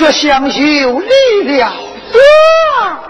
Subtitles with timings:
[0.00, 1.08] 这厢有力
[1.44, 1.74] 量。
[1.74, 2.18] 哟，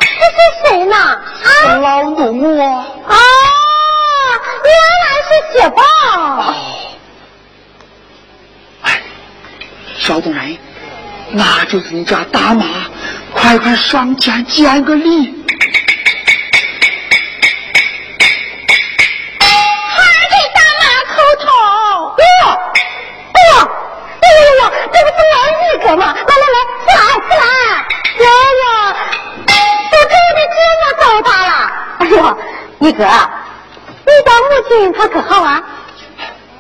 [0.01, 0.97] 这是谁呢？
[0.97, 2.85] 啊，老奴啊。
[3.07, 3.15] 啊，
[4.65, 4.73] 原
[5.05, 5.83] 来是雪豹。
[8.83, 9.01] 哎，
[9.99, 10.59] 小东人，
[11.31, 12.67] 那就是你家大妈，
[13.33, 15.40] 快快上前见个礼。
[32.91, 35.63] 一哥，你当母亲她可好啊？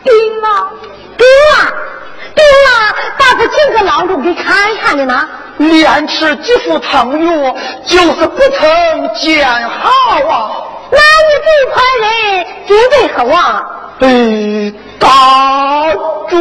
[0.05, 0.70] 病了，
[1.17, 1.75] 病啊，
[2.36, 2.70] 病了，
[3.19, 5.28] 咋不请个郎中给看看的呢？
[5.58, 9.91] 连吃几副汤药，就是不曾见好
[10.28, 10.53] 啊！
[10.92, 13.36] 那你这块人准备何往？
[13.98, 15.08] 哎，大
[16.29, 16.36] 主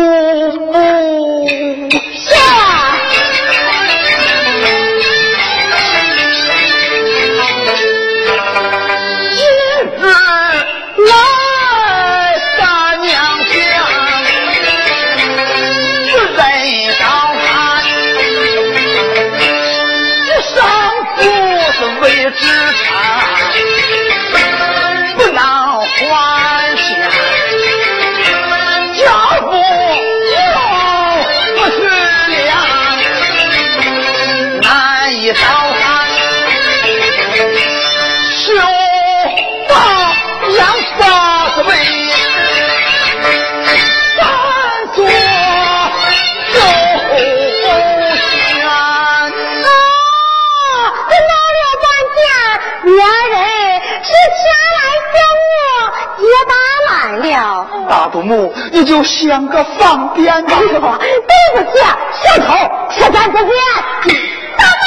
[0.68, 1.50] 母，
[1.90, 2.36] 是
[57.90, 60.70] 大祖母，你就想个方便吧对
[61.56, 61.80] 不起，
[62.22, 62.54] 小偷，
[62.92, 63.50] 这咱不便。
[64.56, 64.86] 大妈，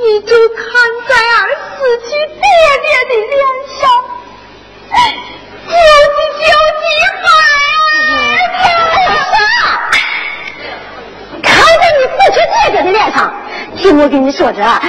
[0.00, 0.62] 你就看
[1.08, 2.42] 在儿死去爹
[2.84, 3.34] 爹的脸
[3.80, 3.82] 上，
[5.66, 5.72] 救
[6.14, 6.42] 济救
[6.80, 6.82] 济
[7.20, 7.22] 孩
[8.54, 8.62] 子。
[11.42, 11.44] 看
[11.80, 13.18] 在你死去爹爹的脸上，
[13.76, 14.80] 听我跟你说着，让你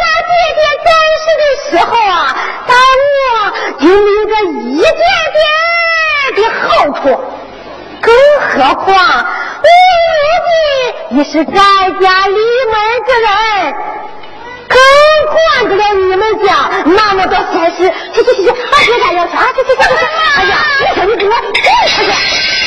[0.00, 2.36] 那爹爹在世的时候啊，
[2.66, 3.18] 把我
[3.78, 4.92] 就留个一点
[5.36, 5.42] 点
[6.36, 6.64] 的好
[7.00, 7.02] 处，
[8.00, 8.88] 更何况
[9.62, 9.68] 我
[10.16, 10.20] 如
[11.10, 11.52] 今也是在
[12.00, 12.74] 家里门
[13.06, 13.28] 之人。
[14.70, 14.78] 更
[15.26, 19.38] 管不了你们家那么多闲事，去去去去，把别家要去啊！
[19.52, 19.82] 去去去去！
[20.36, 22.59] 哎呀，你说你给我滚出去！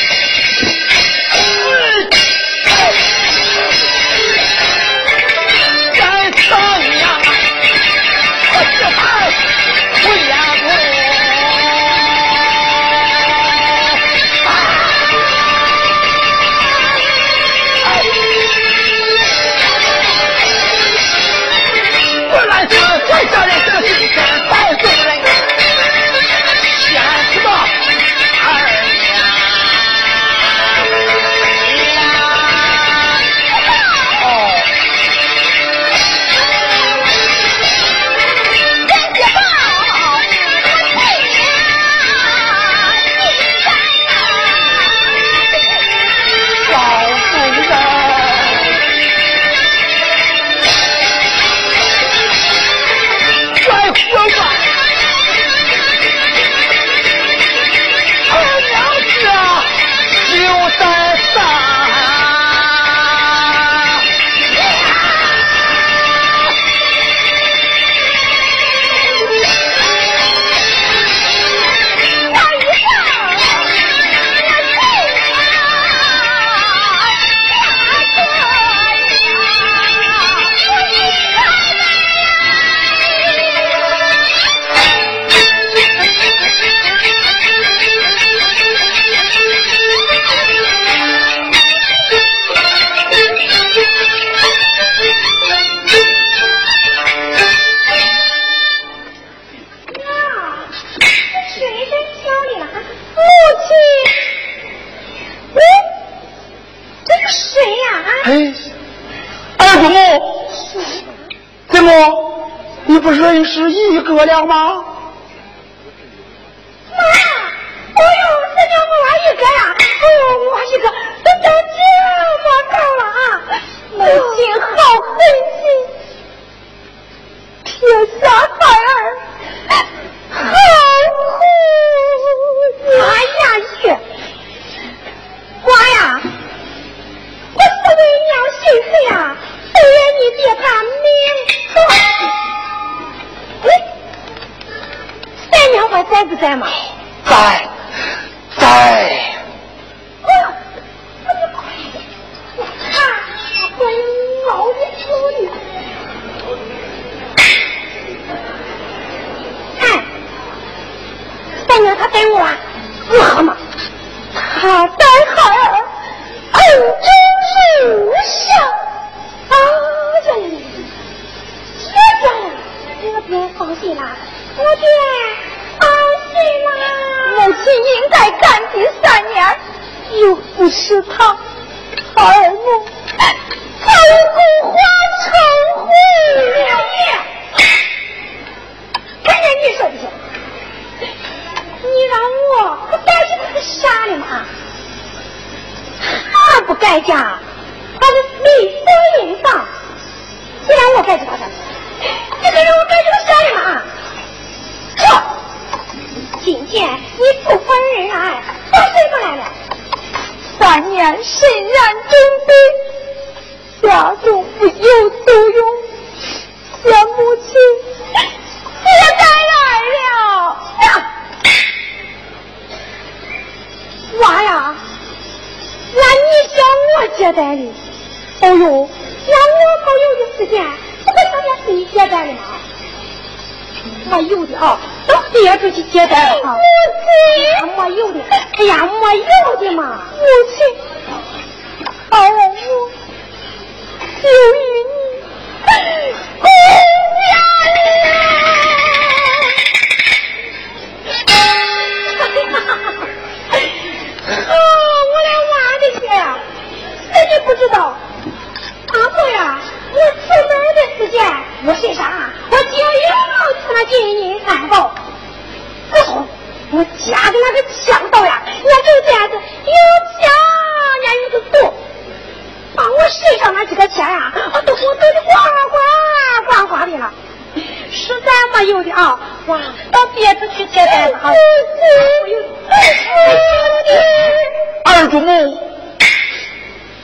[285.14, 285.30] 姑母，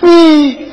[0.00, 0.68] 你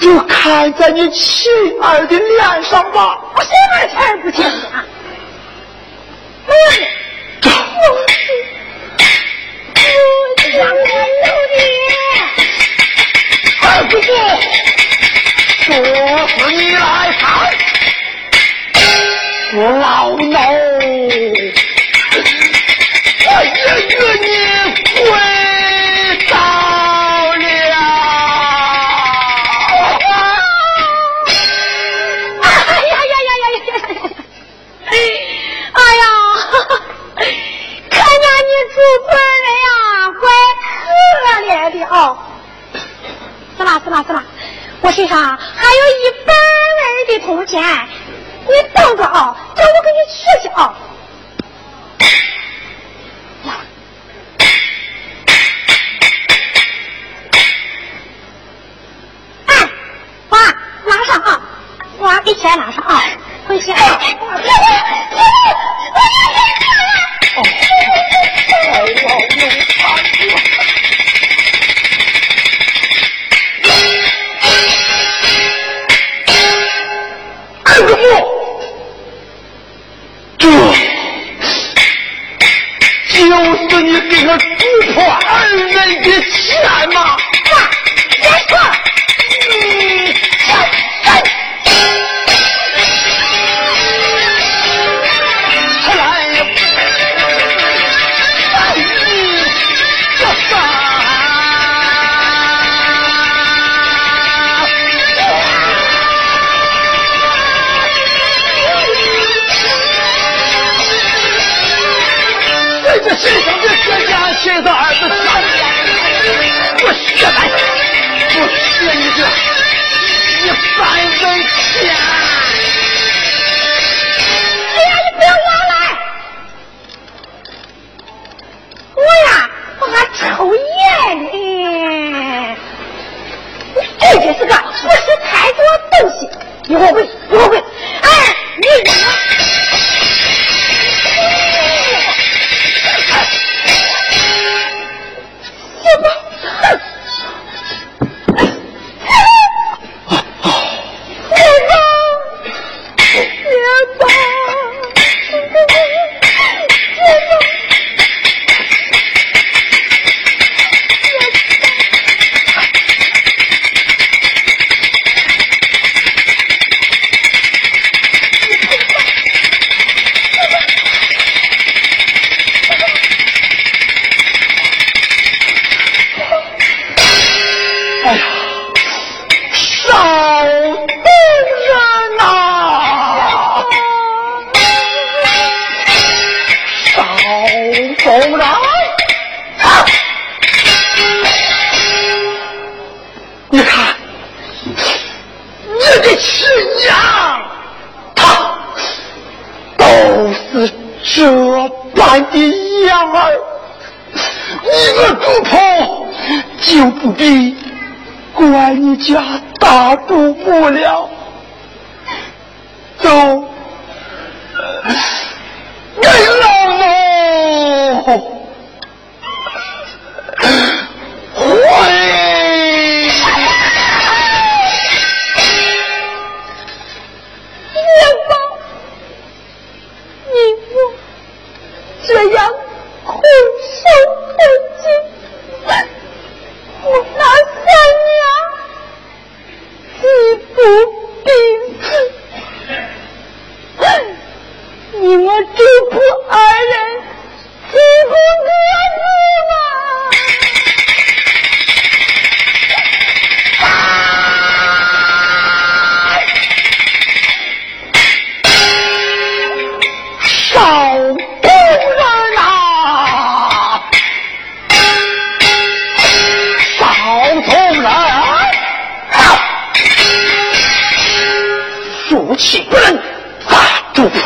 [0.00, 1.52] 就看在你亲
[1.82, 4.50] 儿的脸上吧，我什么钱不见。
[6.46, 6.50] 哎
[6.80, 6.88] 呀，
[7.42, 8.16] 母我，母亲，
[10.56, 10.58] 我
[11.52, 11.60] 你，
[13.60, 14.10] 二姑母，
[15.68, 15.76] 若
[16.26, 16.80] 是你来
[17.20, 17.22] 看
[19.56, 19.84] 我老
[20.16, 20.24] 奴，
[23.26, 23.52] 我也
[23.88, 24.61] 与你。
[44.82, 47.62] 我身上还有一百文的铜钱，
[48.46, 50.74] 你等着啊，叫我给你取去啊。
[59.46, 59.68] 哎，
[60.30, 60.38] 娃，
[60.84, 61.40] 拿上啊，
[62.00, 63.01] 娃给钱拿上啊。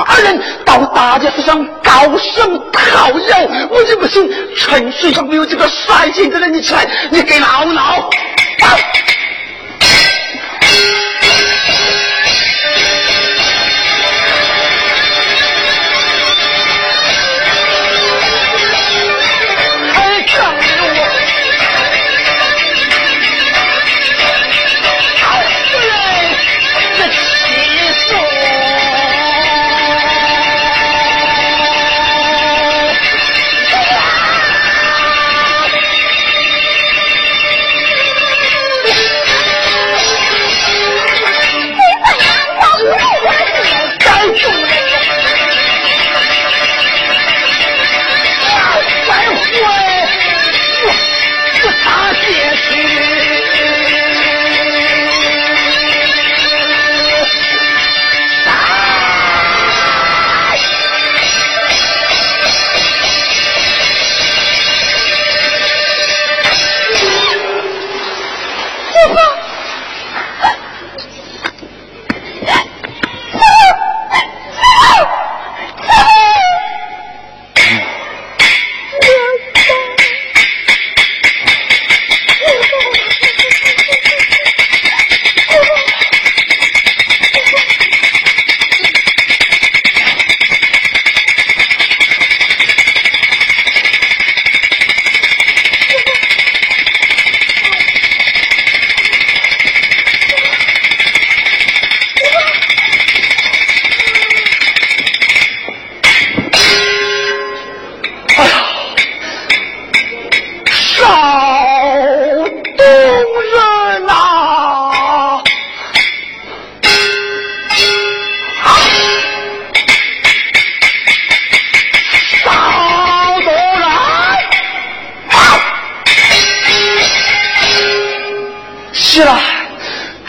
[0.05, 8.11] 二人到大街上高声讨要我就不信城市上没有几个帅气的人你起来你给老老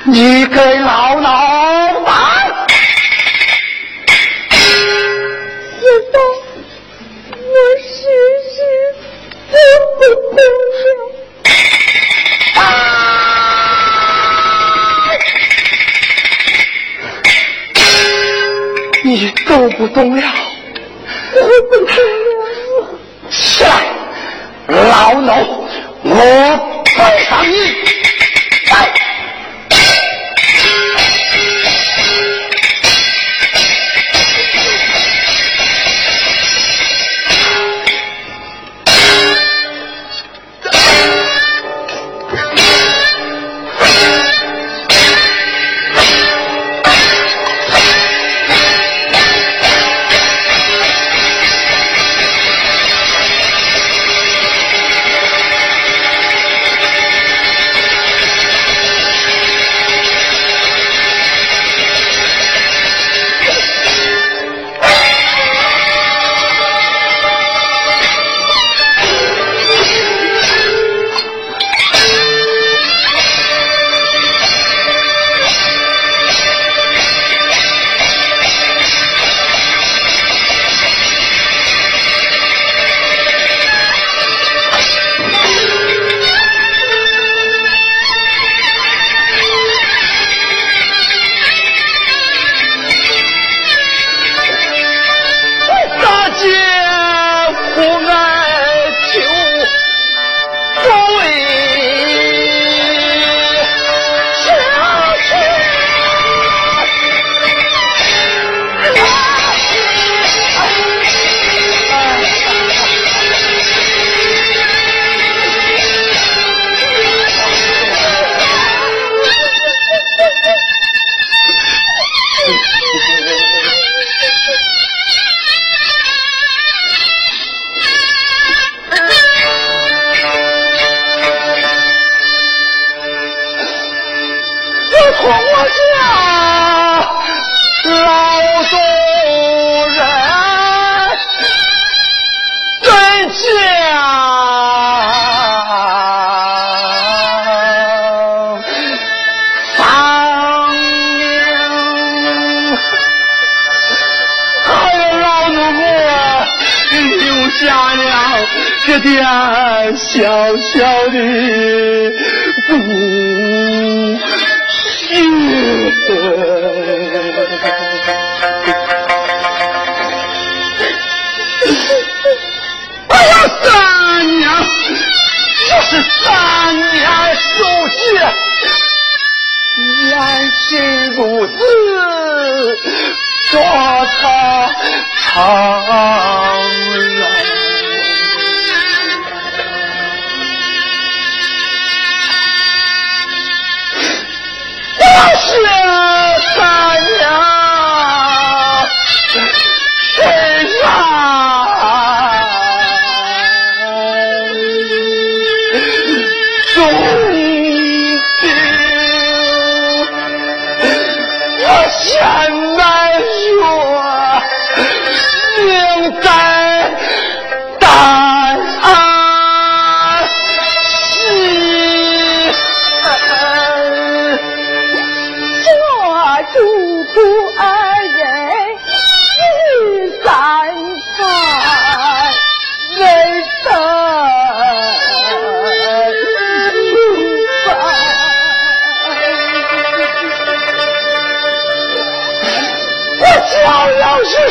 [0.09, 2.15] 你给老老板。
[4.49, 5.83] 师
[6.13, 6.17] 傅，
[7.35, 7.85] 我试
[8.47, 8.55] 试，
[9.51, 9.53] 怎
[9.97, 9.99] 不
[10.37, 10.39] 动？
[12.63, 12.65] 啊！
[19.03, 20.23] 你动不动了？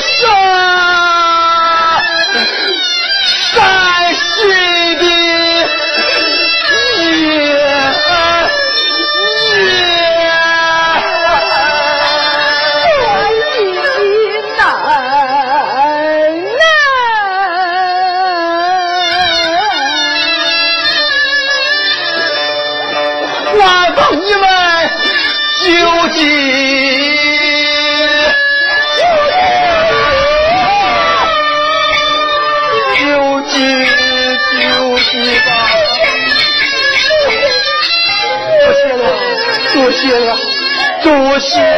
[0.08, 0.75] 是
[41.06, 41.75] 多谢。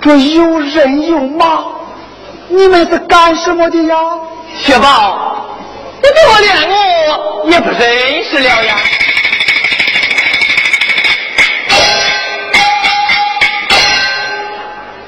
[0.00, 1.64] 这有人有马，
[2.48, 3.96] 你们是干什么的呀？
[4.62, 5.44] 雪宝，
[6.00, 8.76] 你跟我连我也不认识了呀？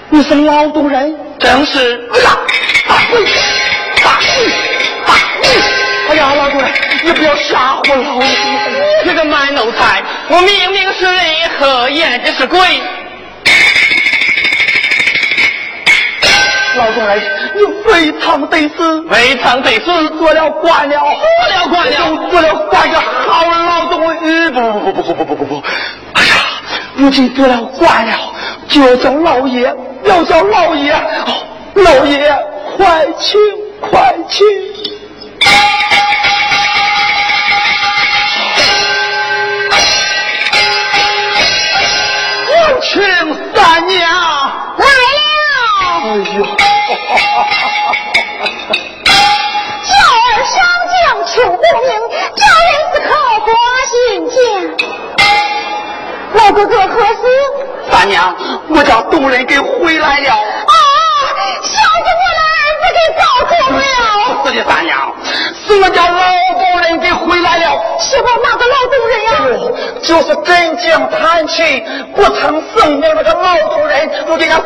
[0.08, 1.16] 你是劳动人？
[1.38, 2.08] 正是。
[2.12, 2.36] 哎呀，
[2.88, 3.24] 大鬼，
[4.02, 4.26] 大鬼，
[5.06, 5.48] 大鬼！
[6.08, 6.70] 哎呀，劳动人，
[7.04, 8.26] 你不要吓唬老子！
[9.04, 11.24] 这个卖奴才，我明明是人，
[11.60, 12.58] 何言这是鬼？
[16.76, 17.20] 老动人，
[17.54, 24.52] 你非常得死，非常得死，做了官了，做了官了，做了官个好劳动人。
[24.52, 25.62] 不不不不不不不不！
[26.12, 26.32] 哎呀，
[26.96, 28.16] 如今做了官了，
[28.68, 30.92] 就要叫老爷，要叫老爷。
[30.92, 31.42] 哦，
[31.74, 32.32] 老爷，
[32.76, 33.40] 快请
[33.80, 34.46] 快请！
[42.48, 43.02] 有请
[43.54, 44.09] 三娘
[51.70, 51.92] 将求功名，
[52.34, 53.10] 这人是靠
[53.44, 53.48] 国
[53.90, 54.36] 心间。
[56.32, 57.20] 老哥哥何事？
[57.90, 58.34] 三娘，
[58.68, 60.32] 我家东人给回来了。
[60.32, 60.74] 啊！
[61.62, 63.82] 小子，我的儿子给搞走了。
[64.44, 65.14] 是的，三娘，
[65.66, 66.22] 是我家老
[66.54, 67.64] 东人给回来了。
[67.98, 69.28] 是我哪个老东人呀？
[70.02, 74.64] 就是镇江弹琴不曾生命那个老东人，我给他活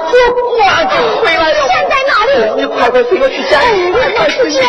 [0.56, 1.56] 官给回来了。
[1.66, 2.62] 现在哪里？
[2.62, 3.58] 你快快随我去见。
[3.58, 3.64] 哎
[4.16, 4.62] 快去见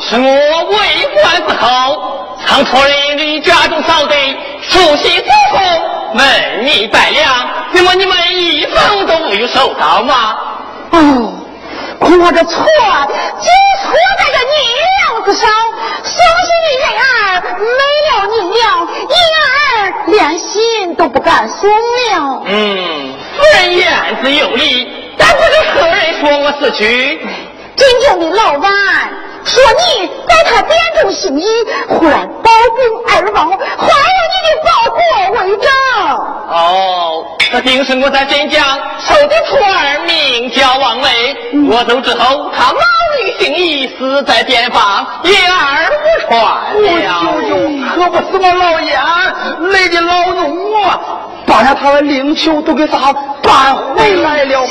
[0.00, 0.76] 是我为
[1.22, 4.14] 官之后，曾托人离家中扫地，
[4.62, 5.60] 熟悉祖宗，
[6.14, 10.36] 问你百两，那么你们一分都没有收到吗？
[10.92, 11.32] 哦，
[12.00, 13.50] 我的错就
[13.82, 15.50] 错在这娘子上，
[16.04, 18.62] 相信你人儿没了你娘，
[19.08, 22.42] 你儿连心都不敢送了。
[22.46, 23.88] 嗯，夫人言
[24.22, 27.20] 之有理，但不知何人说我死去。
[27.76, 28.72] 真正的老板
[29.44, 31.44] 说你在他殿中行医，
[31.88, 34.98] 忽然暴病而亡，还有你的包裹
[35.32, 35.68] 为证。
[36.48, 38.64] 哦，这定是我在镇江
[38.98, 41.36] 收的徒儿，名叫王维。
[41.68, 42.80] 我走之后，他冒
[43.22, 46.40] 雨行医，死在边防，言而不传
[46.76, 47.08] 我了。
[47.20, 47.54] 舅舅
[47.94, 48.98] 可不是我老爷，
[49.72, 51.00] 累的老奴啊，
[51.46, 54.66] 把那他的灵柩都给他搬回来了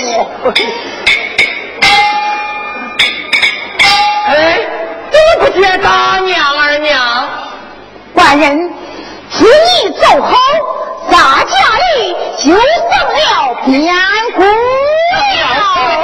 [4.35, 4.59] 哎，
[5.11, 7.29] 怎么不见大娘儿娘？
[8.13, 8.73] 官人，
[9.31, 10.35] 请你走后，
[11.09, 13.27] 咱家里就送了
[13.65, 13.71] 偏
[14.35, 14.47] 姑了。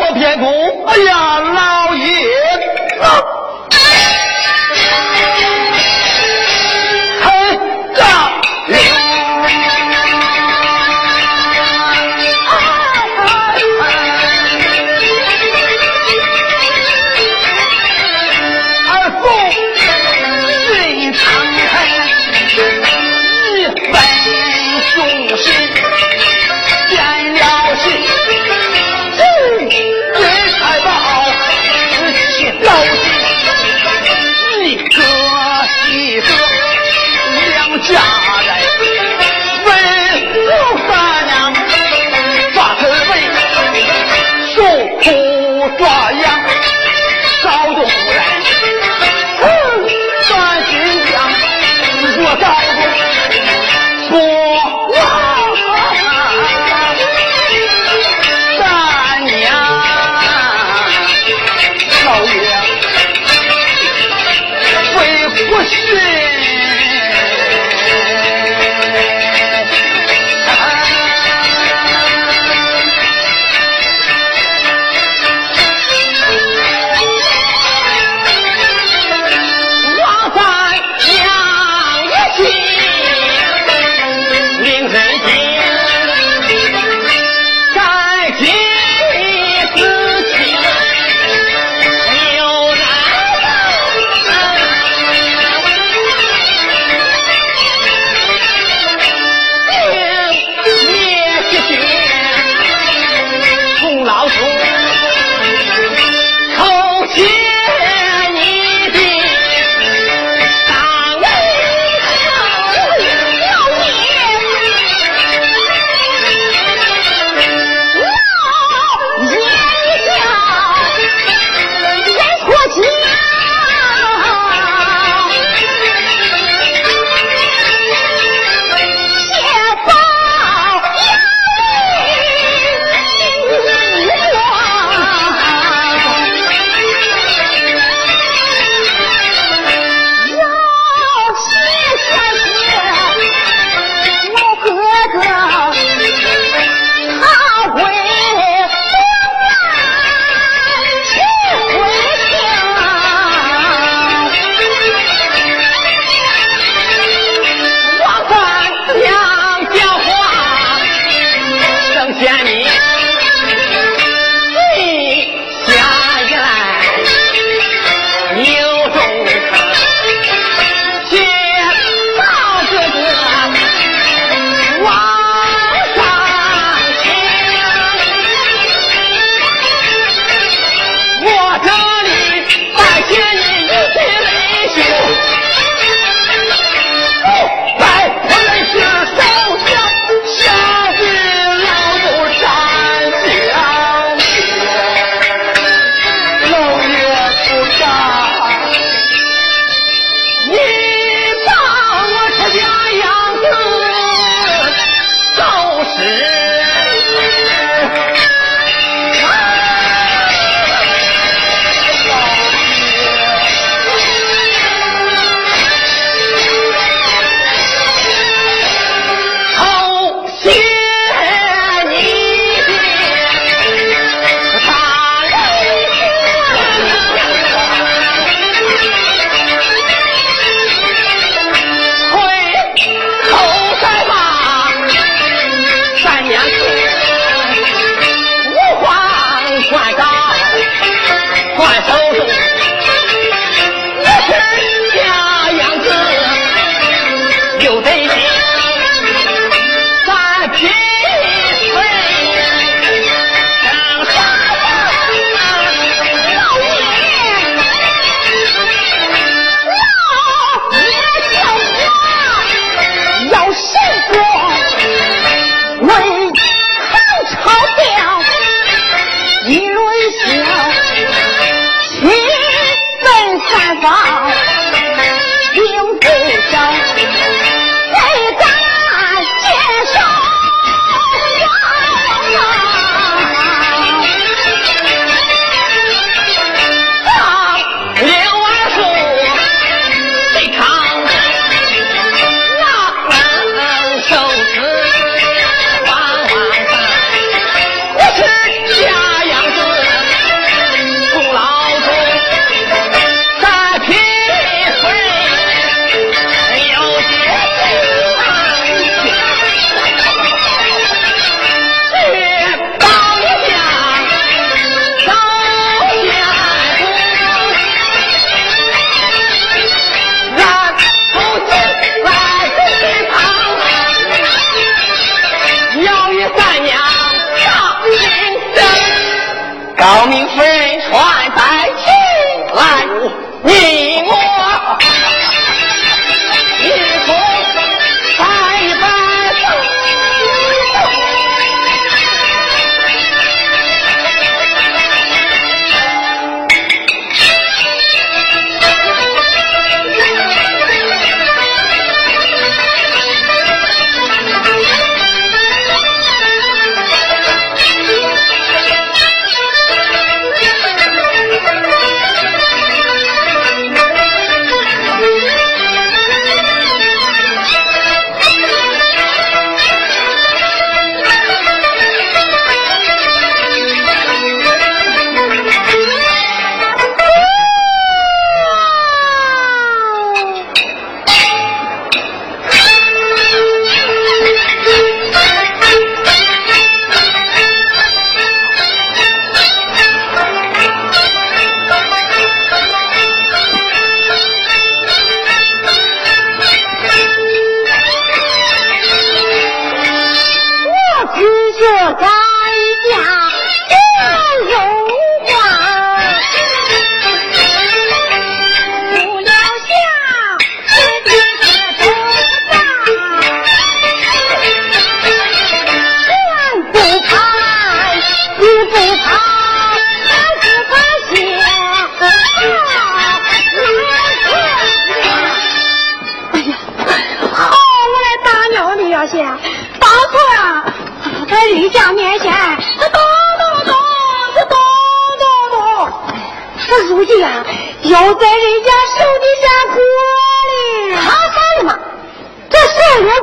[0.02, 0.46] 我偏姑。
[0.88, 2.06] 哎呀，老爷，
[3.00, 3.04] 嘿，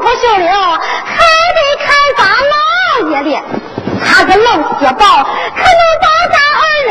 [0.01, 1.15] 不受领，还
[1.55, 2.21] 得看咱
[2.53, 2.55] 老
[3.11, 3.29] 爷的。
[4.05, 6.91] 他个老铁宝，可能把咱二人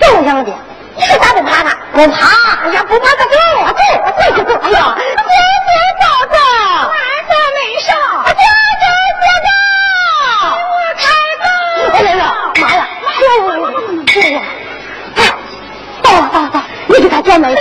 [0.00, 0.50] 怎样的？
[0.96, 1.76] 你说咋不怕他？
[1.92, 2.18] 不怕，
[2.64, 3.36] 哎呀，不怕他走，走，
[4.34, 5.30] 走，走，哎呀，走
[5.66, 5.70] 走
[6.00, 6.36] 走走，
[6.88, 6.94] 晚
[7.28, 7.88] 上没上，
[8.24, 8.30] 走
[8.82, 8.84] 走
[9.22, 9.48] 走走，
[10.74, 11.00] 我开
[11.92, 12.22] 哎呀呀，
[12.60, 12.80] 妈呀，
[14.16, 14.36] 哎呀，
[16.02, 17.56] 到了到了到了，你给他叫门，你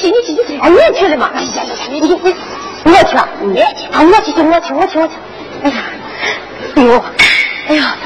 [0.00, 1.30] 去你去你去，你去了吗？
[1.34, 2.36] 哎呀，你你你，
[2.86, 3.16] 我去，
[3.46, 5.14] 你去，啊，我去去我去我去我去，
[5.64, 5.82] 哎呀，
[6.76, 7.04] 哎呦，
[7.68, 7.96] 哎呀。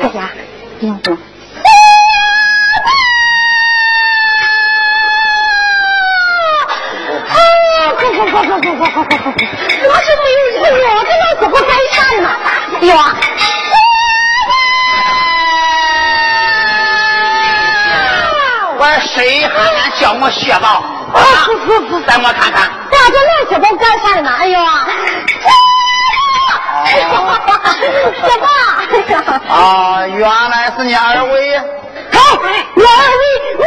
[0.00, 0.28] 大家，
[0.80, 0.94] 你要
[30.84, 31.58] 你二位。
[32.12, 32.50] 好，我二
[33.20, 33.24] 位
[33.58, 33.64] 喂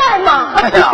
[0.00, 0.54] 来嘛。
[0.56, 0.90] 哎呀，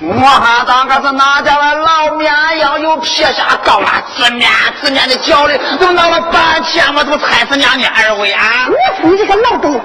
[0.00, 4.48] 我还当个是哪家的老绵羊，又撇下高拉直面
[4.80, 8.68] 直面的叫的，怎么闹了半天我都猜是娘你二位啊？
[8.68, 9.78] 我说你这个老东西，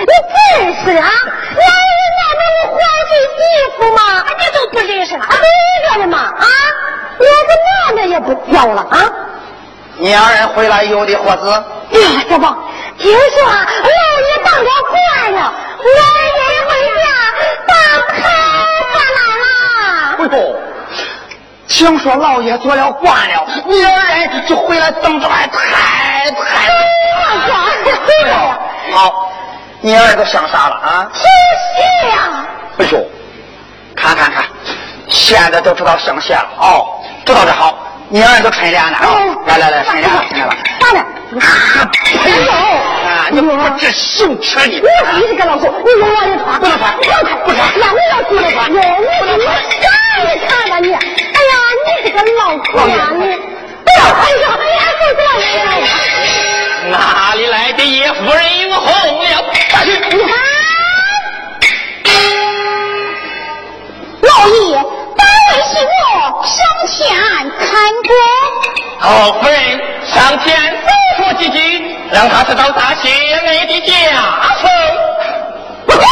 [0.00, 1.10] 你真是的啊！
[1.10, 1.58] 俺
[1.90, 3.38] 人那能有坏嘴媳
[3.76, 4.24] 妇吗？
[4.38, 6.44] 你都不认识了，哪个的嘛啊？
[7.18, 7.50] 连个
[7.86, 9.04] 男的也不叫了啊！
[9.96, 11.50] 你二人回来有的伙子？
[11.50, 12.56] 呀，小宝，
[12.98, 15.54] 听说老爷当了官了，
[15.84, 15.92] 俺
[16.34, 17.04] 人回家
[17.66, 17.72] 当
[18.08, 18.14] 太
[18.92, 19.46] 太来了。
[20.18, 20.36] 哎呦，
[21.84, 26.34] 听说老爷做了官了，你二人就回来等着俺太太。
[28.90, 29.30] 好，
[29.82, 31.06] 你二都想啥了啊？
[31.12, 32.46] 听戏呀！
[32.78, 33.06] 哎呦，
[33.94, 34.46] 看看看，
[35.10, 36.86] 现在都知道生谢了哦，
[37.26, 37.76] 知道的好，
[38.08, 40.56] 你二人都春联了啊、嗯来来来，春联了，春联了。
[40.80, 41.04] 咋的？
[42.24, 44.80] 哎呦，啊，你不知羞耻你！
[44.80, 48.80] 我你是个老狗，你有我的穿，不能穿不能穿，不穿那我要出来穿，哟，
[49.36, 49.44] 你
[50.22, 51.54] 你看看吧你，哎呀，
[51.84, 55.26] 你是个老狗呀你，哎呀，哎呀，哎呀，走走走，
[56.90, 56.94] 哪
[57.34, 58.84] 里来的叶夫人迎红
[59.24, 59.26] 了？
[59.70, 60.30] 下去，你看，
[64.22, 64.54] 老爷，
[65.16, 65.88] 本为媳妇
[66.44, 66.56] 上
[66.86, 66.92] 前
[67.58, 67.66] 看
[68.04, 68.08] 过。
[69.00, 69.56] 好夫人
[70.06, 70.86] 上前吩
[71.18, 71.58] 咐几句，
[72.10, 73.92] 让他知道大谢恩的家
[74.62, 74.70] 风。
[75.86, 76.06] 不干，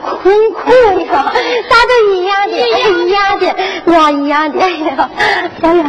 [0.00, 0.24] 艰难困
[0.54, 0.60] 苦
[1.00, 1.12] 呀！
[1.68, 3.44] 咱都一样的，一样的，
[3.84, 4.58] 我一样的。
[4.60, 5.10] 哎呀，
[5.62, 5.84] 哎呀！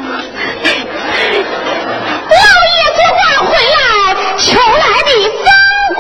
[2.30, 3.80] 老爷做官回来，
[4.38, 5.44] 求来的风
[5.96, 6.00] 光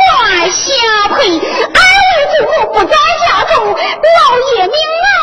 [0.52, 0.62] 下
[1.10, 3.76] 配，二位祖母不在家中，老
[4.56, 5.20] 爷命我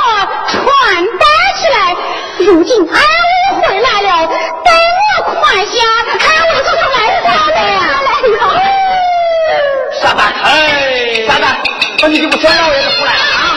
[0.49, 0.57] 传
[1.18, 1.24] 带
[1.57, 1.76] 起来。
[2.39, 3.01] 如今二位
[3.61, 4.09] 回来了，
[4.64, 4.68] 待
[5.18, 5.36] 我宽
[5.66, 5.76] 下，
[6.14, 7.57] 二位就就来啥了？
[10.01, 10.47] 傻蛋，哎，
[11.26, 11.45] 傻蛋，
[11.97, 13.47] 那你就不想让我爷子出来了啊？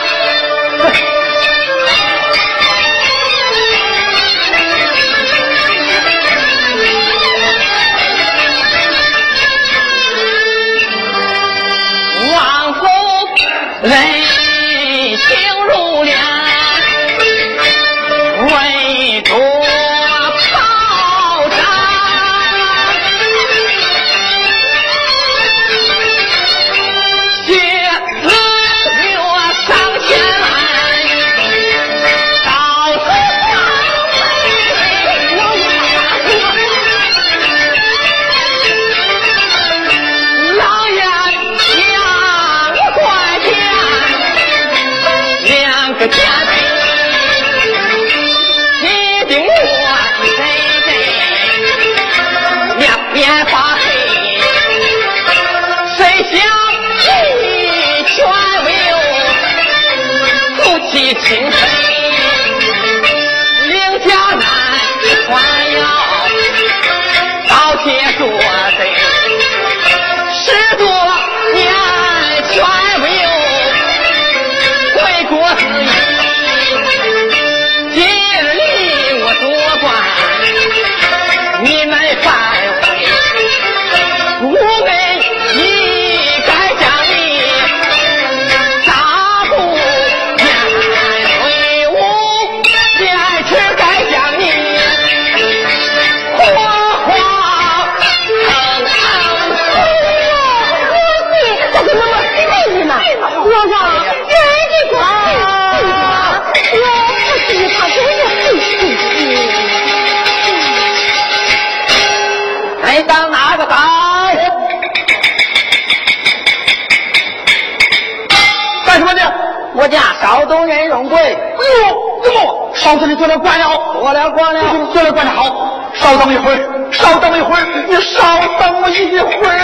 [122.98, 122.98] 怎么？
[122.98, 123.66] 少东你做了官了？
[123.94, 124.62] 做了官了。
[124.92, 125.80] 做了官了，好。
[125.94, 126.58] 稍等一会儿，
[126.92, 129.58] 稍等一会儿，你稍等我一会儿。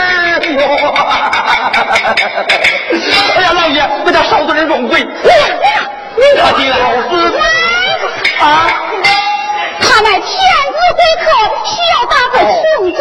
[3.36, 5.06] 哎呀，老爷，我家少的人荣贵。
[6.40, 7.14] 他的老子
[8.40, 8.44] 啊！
[9.80, 11.26] 他乃天子会客，
[11.66, 12.62] 需要打个请
[12.94, 13.00] 字。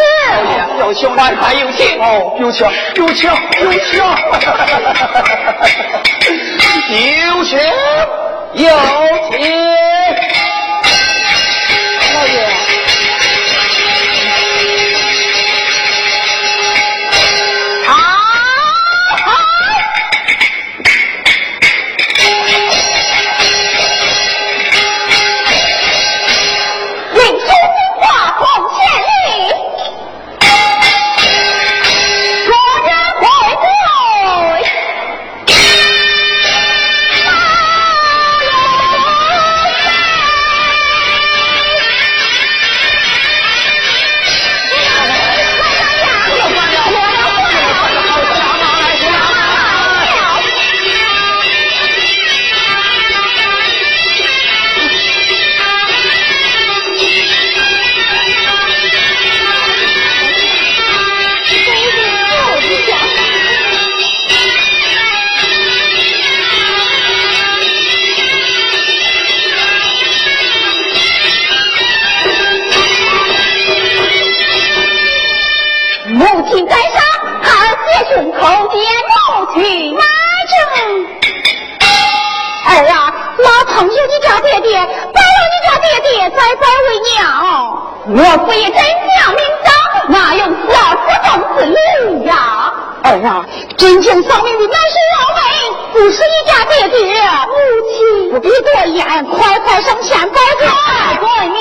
[0.79, 2.05] 有请万岁，有请哦，
[2.39, 2.67] 有请，
[2.97, 3.99] 有请，有请，
[7.27, 7.59] 有请，
[8.57, 8.65] 有
[9.31, 10.46] 请，
[79.57, 80.03] 你哪
[80.51, 80.55] 正
[82.69, 82.99] 儿啊，
[83.39, 87.17] 老朋友，你家爹爹，保佑你家爹爹，再拜为娘。
[88.09, 89.69] 我不一真娘名章，
[90.09, 91.27] 哪用老夫当
[91.57, 92.33] 子女呀？
[93.03, 93.47] 儿啊，
[93.79, 95.41] 真情丧命的乃是老妹，
[95.93, 96.99] 不是你家爹爹。
[97.47, 97.55] 母
[97.89, 97.97] 亲，
[98.33, 100.67] 不必多言，快快上前拜堂。
[101.23, 101.57] 拜娘。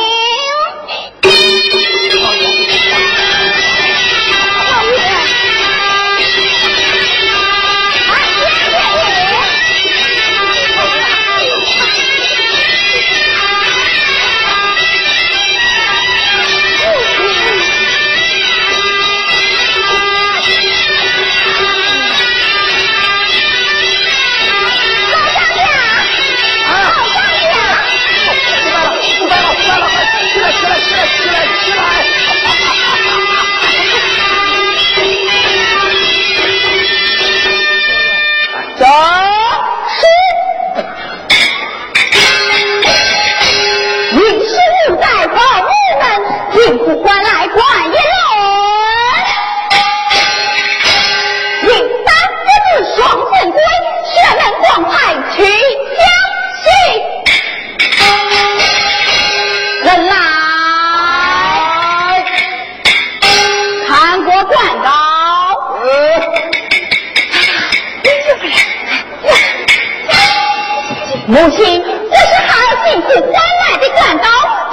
[71.35, 74.23] 母亲，这是孩儿辛苦换来的干刀，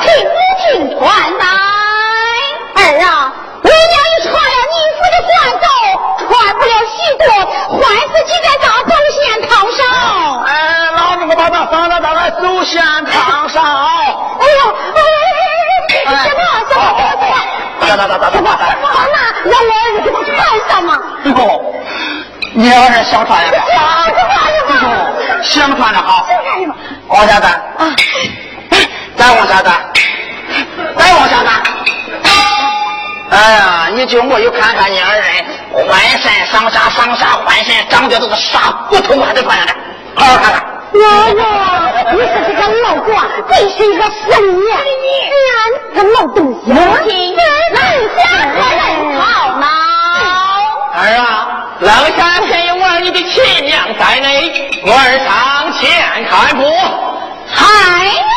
[0.00, 0.30] 请母
[0.62, 1.02] 亲穿
[1.36, 1.44] 戴。
[2.76, 3.34] 儿啊，
[3.64, 5.66] 为娘已穿了你父的官走，
[6.18, 7.26] 穿不了许多，
[7.76, 9.82] 坏死几在大走线堂上。
[10.44, 10.54] 哎，
[10.96, 13.60] 老子我把他放到那个走线堂上。
[13.64, 16.38] 哎呦，哎，什么
[16.70, 17.34] 什么什么？
[17.80, 18.50] 哒哒哒哒哒哒哒！
[18.80, 19.16] 放那，
[19.50, 21.02] 让我儿子给他穿上嘛。
[21.24, 21.74] 哎呦，
[22.54, 23.50] 你儿子想穿呀？
[25.42, 26.26] 哎呦，想穿的好。
[27.08, 27.50] 往下站。
[27.78, 27.90] 啊，
[29.16, 29.74] 再往下站。
[30.96, 31.62] 再往下站。
[33.30, 35.24] 哎呀，你就没有看看你二人
[35.72, 35.88] 浑
[36.20, 39.74] 身上下上下浑身长的都是啥骨头还得穿上的，
[40.14, 40.62] 好好看看。
[40.92, 41.42] 爷爷，
[42.12, 43.14] 你说这个老国
[43.48, 44.70] 真是一个神人，
[45.56, 46.70] 俺个老东西。
[46.70, 46.76] 母
[47.08, 47.80] 亲，冷
[48.16, 48.20] 下
[48.52, 48.80] 可人
[49.18, 49.22] 好
[49.58, 49.66] 恼。
[50.94, 51.22] 儿啊，
[51.80, 52.50] 冷下偏
[53.00, 56.70] 你的亲娘在内，我儿上前看过。
[57.46, 58.31] 嗨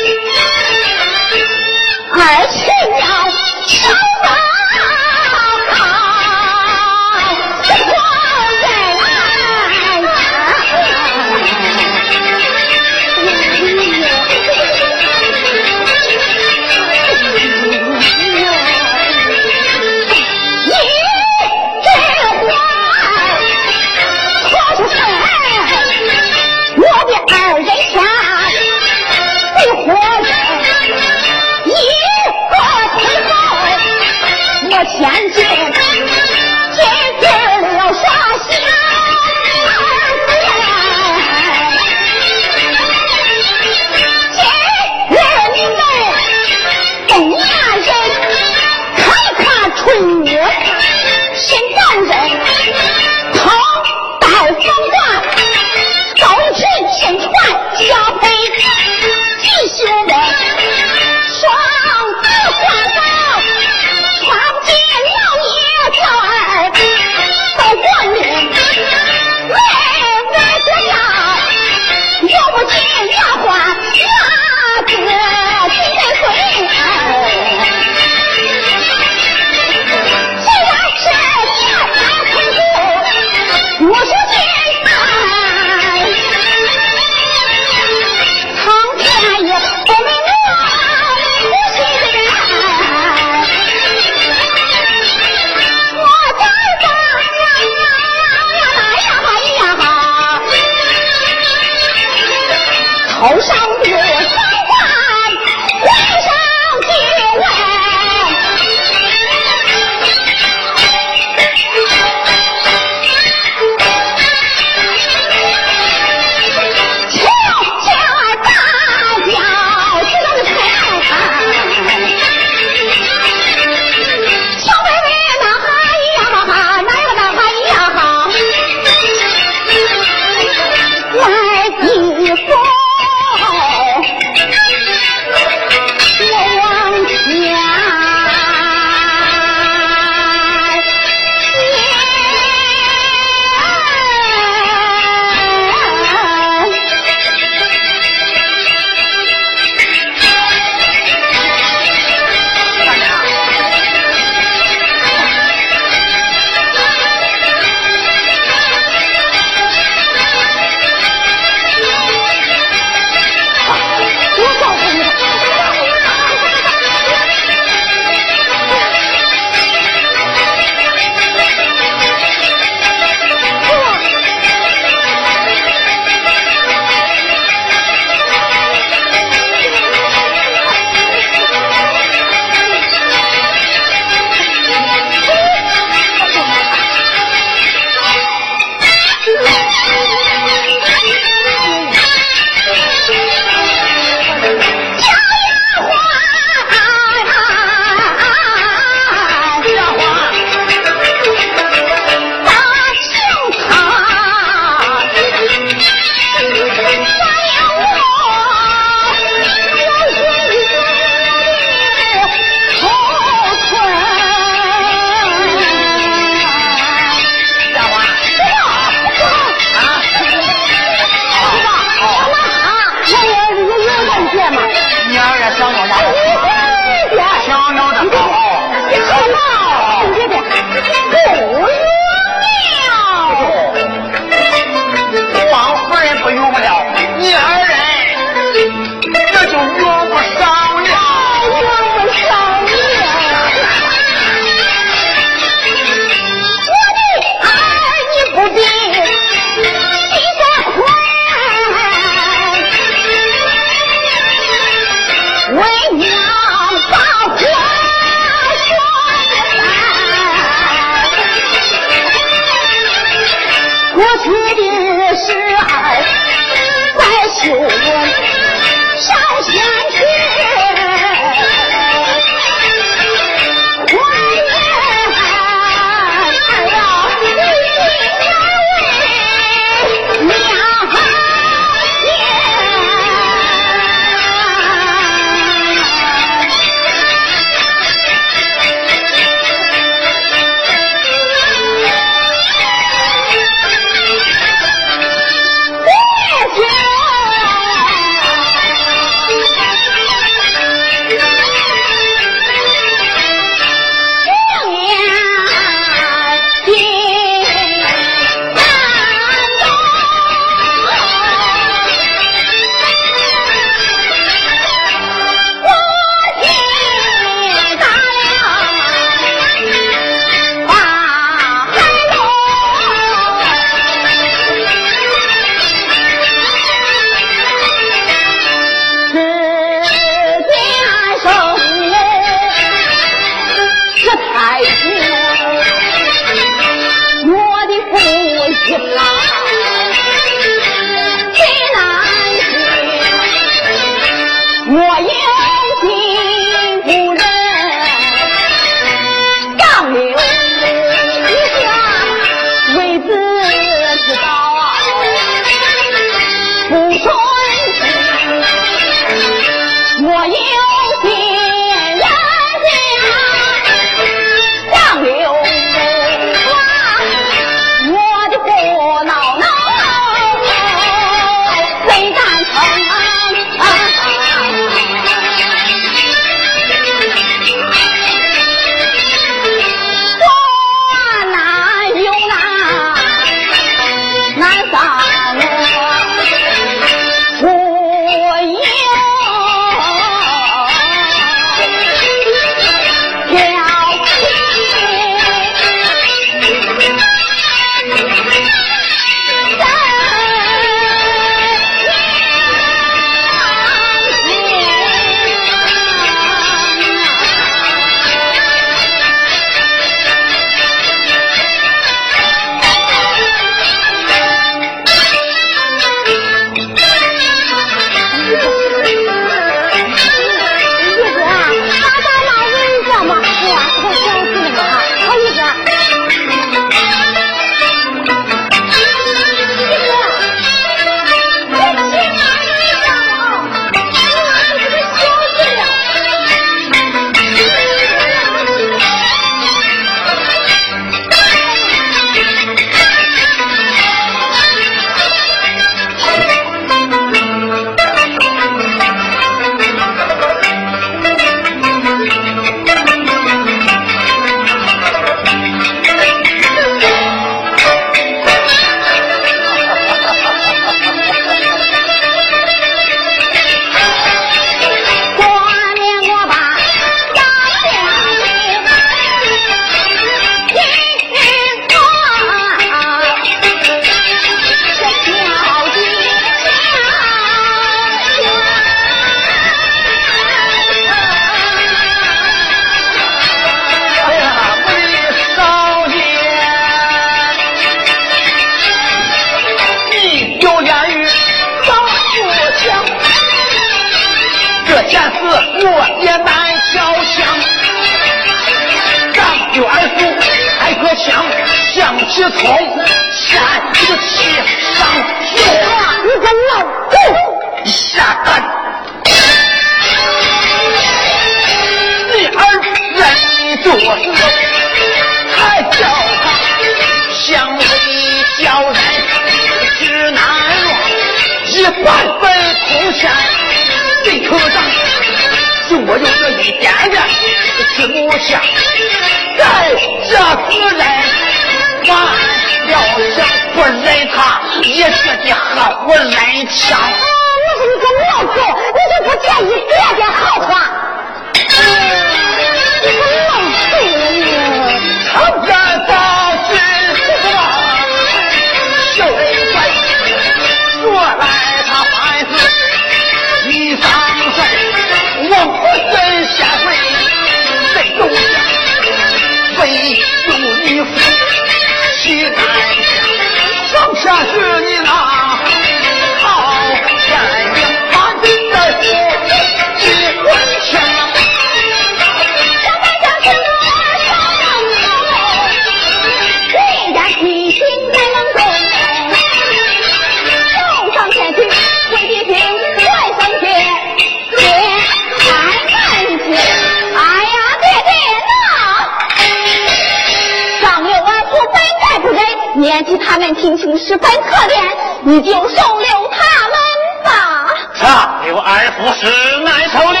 [593.86, 594.56] 十分可怜，
[595.02, 596.58] 你就收留他们
[597.04, 597.54] 吧。
[597.72, 599.06] 上刘二夫是
[599.44, 600.00] 难收留。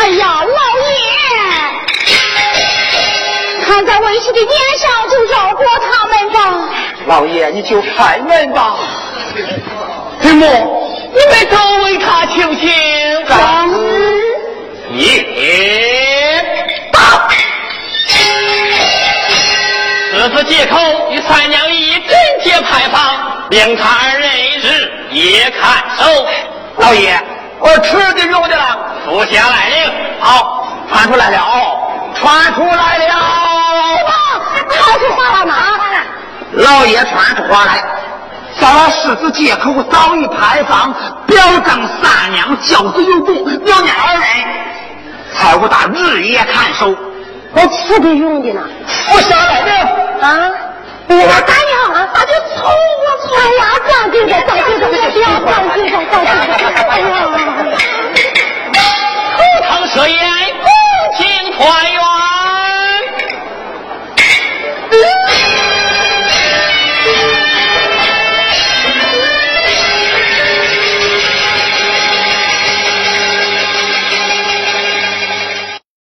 [0.00, 2.10] 哎呀，老爷，
[3.64, 6.40] 看在为师的面上，就饶过他们吧。
[7.06, 8.76] 老爷，你就开门吧。
[10.22, 12.68] 岳母，你们都为他请请。
[14.92, 16.42] 也
[16.90, 16.98] 到。
[20.12, 20.76] 此次借口
[21.10, 21.79] 与三娘一
[22.40, 23.02] 贞节牌坊，
[23.50, 26.04] 令他二人一日夜看守。
[26.78, 27.22] 老爷，
[27.58, 28.78] 我吃的用的了。
[29.04, 29.92] 属下来令。
[30.20, 31.38] 好，传出来了，
[32.14, 33.14] 传出来了。
[34.70, 35.54] 他说话了吗？
[36.52, 37.82] 老爷传出话来，
[38.58, 40.94] 咱俩狮子借口早已牌坊，
[41.26, 43.34] 表彰三娘教子有功，
[43.64, 44.22] 娘娘二人
[45.32, 46.94] 才务大日夜看守。
[47.52, 48.62] 我吃的用的呢。
[48.86, 50.50] 服下来了，啊！
[51.16, 53.26] 我答应，俺就从我从。
[53.36, 54.82] 哎呀，当兵的，当兵的，
[55.20, 56.58] 呀，当兵的，当兵的，
[56.88, 57.04] 哎呀，
[59.36, 60.18] 赴堂涉宴，
[60.62, 60.66] 共
[61.16, 61.18] 庆
[61.52, 61.58] 团
[61.92, 62.00] 圆。